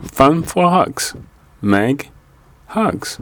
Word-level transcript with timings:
Fun 0.00 0.42
for 0.42 0.70
Hugs. 0.70 1.14
Meg 1.60 2.10
Hugs. 2.68 3.20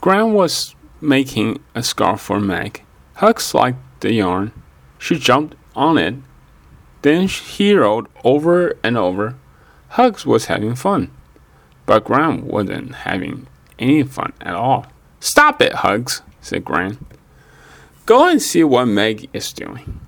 Gram 0.00 0.32
was 0.32 0.74
making 1.00 1.62
a 1.74 1.82
scarf 1.82 2.20
for 2.20 2.40
Meg. 2.40 2.82
Hugs 3.14 3.54
liked 3.54 3.78
the 4.00 4.12
yarn. 4.12 4.52
She 4.98 5.18
jumped 5.18 5.56
on 5.76 5.98
it. 5.98 6.14
Then 7.02 7.28
he 7.28 7.74
rolled 7.74 8.08
over 8.24 8.76
and 8.82 8.96
over. 8.96 9.36
Hugs 9.90 10.26
was 10.26 10.46
having 10.46 10.74
fun. 10.74 11.10
But 11.86 12.04
Gram 12.04 12.46
wasn't 12.46 12.94
having 12.94 13.46
any 13.78 14.02
fun 14.02 14.32
at 14.40 14.54
all. 14.54 14.86
Stop 15.20 15.60
it, 15.62 15.72
Hugs, 15.72 16.22
said 16.40 16.64
Gram. 16.64 17.06
Go 18.06 18.28
and 18.28 18.42
see 18.42 18.64
what 18.64 18.86
Meg 18.86 19.28
is 19.32 19.52
doing. 19.52 20.00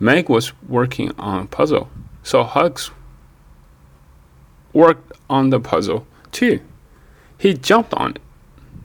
Meg 0.00 0.28
was 0.28 0.52
working 0.68 1.12
on 1.18 1.44
a 1.44 1.46
puzzle, 1.46 1.88
so 2.22 2.44
Hugs 2.44 2.90
worked 4.72 5.12
on 5.28 5.50
the 5.50 5.60
puzzle 5.60 6.06
too. 6.30 6.60
He 7.38 7.54
jumped 7.54 7.92
on 7.94 8.12
it. 8.12 8.22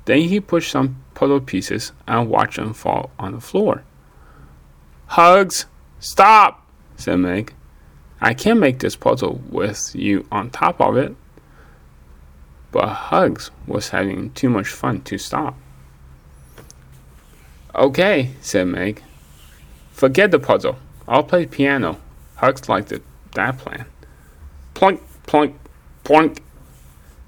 Then 0.05 0.21
he 0.21 0.39
pushed 0.39 0.71
some 0.71 1.03
puzzle 1.13 1.41
pieces 1.41 1.91
and 2.07 2.29
watched 2.29 2.57
them 2.57 2.73
fall 2.73 3.11
on 3.19 3.33
the 3.33 3.41
floor. 3.41 3.83
Hugs, 5.07 5.65
stop, 5.99 6.65
said 6.95 7.17
Meg. 7.17 7.53
I 8.19 8.33
can't 8.33 8.59
make 8.59 8.79
this 8.79 8.95
puzzle 8.95 9.41
with 9.49 9.91
you 9.93 10.25
on 10.31 10.49
top 10.49 10.81
of 10.81 10.97
it. 10.97 11.15
But 12.71 12.87
Hugs 12.87 13.51
was 13.65 13.89
having 13.89 14.31
too 14.31 14.49
much 14.49 14.67
fun 14.67 15.01
to 15.01 15.17
stop. 15.17 15.55
Okay, 17.75 18.31
said 18.41 18.67
Meg. 18.67 19.03
Forget 19.91 20.31
the 20.31 20.39
puzzle. 20.39 20.77
I'll 21.07 21.23
play 21.23 21.45
piano. 21.45 21.99
Hugs 22.35 22.67
liked 22.67 22.91
it, 22.91 23.03
that 23.37 23.57
plan. 23.57 23.85
Plunk, 24.73 25.01
plunk, 25.25 25.55
plunk. 26.03 26.43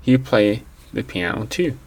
He 0.02 0.18
played 0.18 0.66
the 0.92 1.04
piano 1.04 1.46
too. 1.46 1.78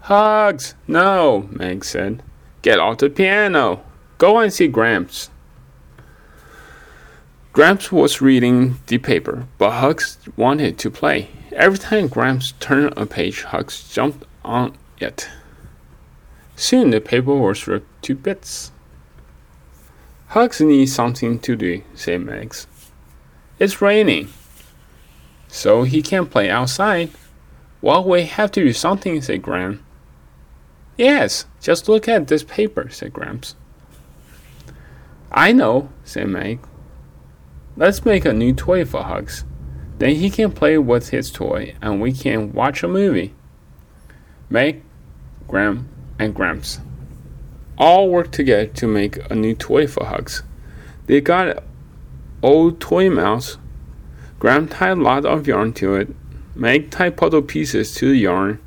Hugs! 0.00 0.74
No, 0.86 1.48
Meg 1.50 1.84
said. 1.84 2.22
Get 2.62 2.78
off 2.78 2.98
the 2.98 3.10
piano. 3.10 3.82
Go 4.16 4.38
and 4.38 4.52
see 4.52 4.68
Gramps. 4.68 5.30
Gramps 7.52 7.90
was 7.92 8.20
reading 8.20 8.78
the 8.86 8.98
paper, 8.98 9.46
but 9.58 9.72
Hugs 9.72 10.18
wanted 10.36 10.78
to 10.78 10.90
play. 10.90 11.28
Every 11.52 11.78
time 11.78 12.08
Gramps 12.08 12.52
turned 12.60 12.94
a 12.96 13.04
page, 13.04 13.42
Hugs 13.42 13.92
jumped 13.92 14.24
on 14.44 14.76
it. 14.98 15.28
Soon 16.56 16.90
the 16.90 17.00
paper 17.00 17.34
was 17.34 17.66
ripped 17.66 18.02
to 18.04 18.14
bits. 18.14 18.70
Hugs 20.28 20.60
needs 20.60 20.92
something 20.92 21.38
to 21.40 21.56
do, 21.56 21.82
said 21.94 22.20
Max. 22.20 22.66
It's 23.58 23.82
raining, 23.82 24.28
so 25.48 25.82
he 25.82 26.02
can't 26.02 26.30
play 26.30 26.48
outside. 26.48 27.10
Well, 27.80 28.04
we 28.04 28.24
have 28.24 28.52
to 28.52 28.62
do 28.62 28.72
something, 28.72 29.20
said 29.22 29.42
Gram. 29.42 29.84
Yes, 30.96 31.46
just 31.60 31.88
look 31.88 32.08
at 32.08 32.28
this 32.28 32.42
paper, 32.42 32.88
said 32.90 33.12
Gramps. 33.12 33.54
I 35.30 35.52
know, 35.52 35.90
said 36.04 36.28
Meg. 36.28 36.60
Let's 37.76 38.04
make 38.04 38.24
a 38.24 38.32
new 38.32 38.52
toy 38.52 38.84
for 38.84 39.02
Hugs. 39.02 39.44
Then 39.98 40.16
he 40.16 40.30
can 40.30 40.52
play 40.52 40.78
with 40.78 41.10
his 41.10 41.30
toy 41.30 41.74
and 41.80 42.00
we 42.00 42.12
can 42.12 42.52
watch 42.52 42.82
a 42.82 42.88
movie. 42.88 43.34
Meg, 44.50 44.82
Gram, 45.46 45.88
and 46.18 46.34
Gramps 46.34 46.80
all 47.78 48.10
worked 48.10 48.32
together 48.32 48.66
to 48.66 48.86
make 48.88 49.18
a 49.30 49.34
new 49.34 49.54
toy 49.54 49.86
for 49.86 50.06
Hugs. 50.06 50.42
They 51.06 51.20
got 51.20 51.62
old 52.42 52.80
toy 52.80 53.10
mouse. 53.10 53.58
Gram 54.38 54.68
tied 54.68 54.98
a 54.98 55.02
lot 55.02 55.24
of 55.24 55.46
yarn 55.46 55.72
to 55.74 55.96
it. 55.96 56.08
Meg 56.54 56.90
tied 56.90 57.16
puzzle 57.16 57.42
pieces 57.42 57.94
to 57.94 58.10
the 58.10 58.18
yarn. 58.18 58.60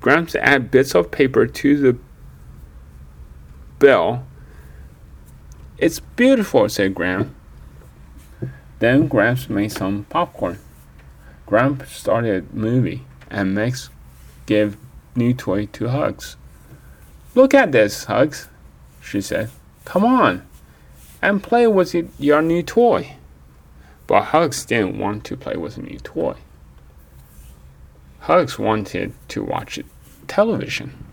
Gramps 0.00 0.34
added 0.34 0.70
bits 0.70 0.94
of 0.94 1.10
paper 1.10 1.46
to 1.46 1.76
the 1.76 1.98
bell. 3.78 4.26
It's 5.78 6.00
beautiful, 6.00 6.68
said 6.68 6.94
Gram. 6.94 7.34
Then 8.78 9.08
Gramps 9.08 9.50
made 9.50 9.72
some 9.72 10.04
popcorn. 10.04 10.58
Gramps 11.46 11.92
started 11.92 12.54
movie, 12.54 13.04
and 13.30 13.54
Max 13.54 13.90
gave 14.46 14.76
new 15.14 15.34
toy 15.34 15.66
to 15.66 15.88
Hugs. 15.88 16.36
Look 17.34 17.52
at 17.52 17.72
this, 17.72 18.04
Hugs, 18.04 18.48
she 19.02 19.20
said. 19.20 19.50
Come 19.84 20.04
on 20.04 20.49
and 21.22 21.42
play 21.42 21.66
with 21.66 21.94
it, 21.94 22.08
your 22.18 22.42
new 22.42 22.62
toy. 22.62 23.16
But 24.06 24.24
Hugs 24.24 24.64
didn't 24.64 24.98
want 24.98 25.24
to 25.24 25.36
play 25.36 25.56
with 25.56 25.76
a 25.76 25.82
new 25.82 25.98
toy. 25.98 26.34
Hugs 28.20 28.58
wanted 28.58 29.12
to 29.28 29.44
watch 29.44 29.78
television. 30.26 31.09